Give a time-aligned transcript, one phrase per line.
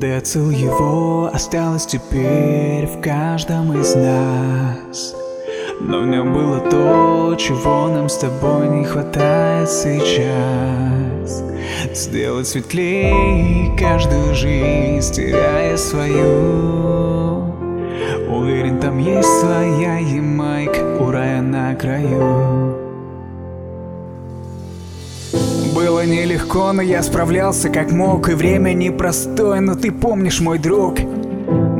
[0.00, 5.14] Децл его осталось теперь в каждом из нас.
[5.80, 11.44] Но в нем было то, чего нам с тобой не хватает сейчас.
[11.92, 16.97] Сделать светлее каждую жизнь, теряя свою
[18.98, 22.76] есть своя Ямайка у рая на краю.
[25.74, 30.98] Было нелегко, но я справлялся как мог И время непростое, но ты помнишь, мой друг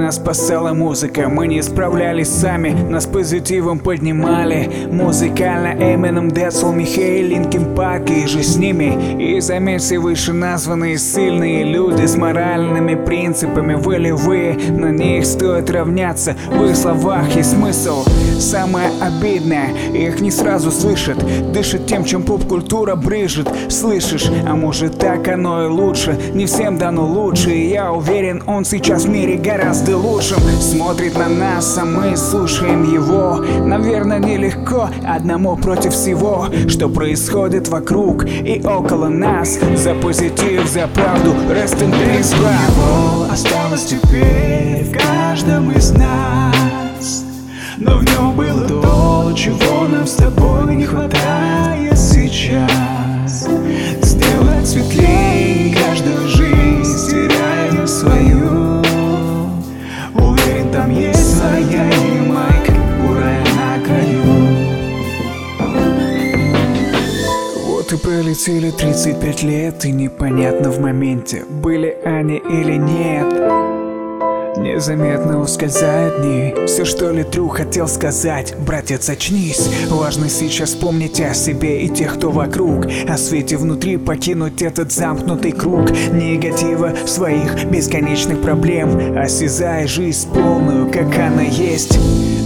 [0.00, 4.88] нас спасала музыка, мы не справлялись сами Нас позитивом поднимали.
[4.90, 9.20] Музыкально Эминем, Децл, Михаил, Linkin Park иже с ними.
[9.22, 16.76] И заметьте, вышеназванные сильные люди С моральными принципами волевые На них стоит равняться В их
[16.76, 18.04] словах есть смысл.
[18.38, 21.18] Самое обидное, их не сразу слышат.
[21.52, 23.48] Дышат тем, чем поп-культура брыжет.
[23.68, 26.18] Слышишь, а может так оно и лучше.
[26.32, 30.40] Не всем дано лучше И я уверен, он сейчас в мире гораздо гораздо лучшим.
[30.60, 33.36] Смотрит на нас, а мы слушаем его.
[33.64, 39.58] Наверное, нелегко одному против всего Что происходит вокруг и около нас.
[39.76, 47.24] За позитив, за правду, rest in peace, Его осталось теперь в каждом из нас.
[47.78, 51.49] Но в нем было то, чего нам с тобой не хватает
[67.92, 73.26] И пролетели 35 лет И непонятно в моменте, были они или нет.
[74.56, 76.66] Незаметно ускользают дни.
[76.66, 82.30] Все, что Литру хотел сказать Братец, очнись Важно сейчас помнить о себе и тех, кто
[82.30, 82.86] вокруг.
[83.08, 85.90] О свете внутри покинуть этот замкнутый круг.
[85.90, 89.18] Негатива своих бесконечных проблем.
[89.18, 91.98] Осязая жизнь полную, как она есть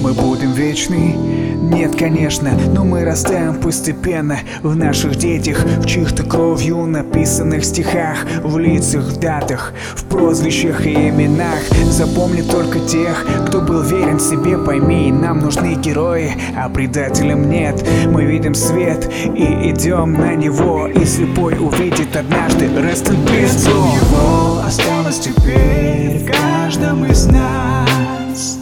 [0.00, 1.14] Мы будем вечны?
[1.60, 8.56] Нет, конечно, но мы растаем постепенно В наших детях, в чьих-то кровью написанных стихах В
[8.58, 11.60] лицах, в датах, в прозвищах и именах.
[11.90, 14.56] Запомни только тех, кто был верен себе.
[14.56, 17.86] Пойми, нам нужны герои, а предателям нет.
[18.06, 22.66] Мы видим свет и идем на него И слепой увидит однажды.
[22.66, 24.66] Rest in peace.
[24.66, 28.60] Осталось теперь в каждом из нас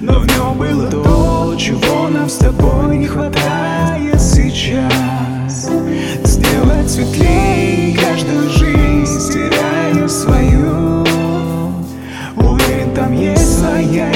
[0.00, 5.70] Но в нем было то, чего нам с тобой не хватает сейчас.
[6.22, 11.04] Сделать светлее каждую жизнь, теряя свою.
[12.36, 14.12] Уверен, там есть своя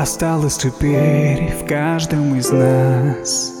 [0.00, 3.52] осталось теперь в каждом из нас.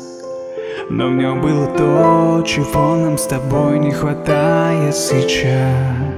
[0.88, 6.09] Но в нем было то, чего нам с тобой не хватает сейчас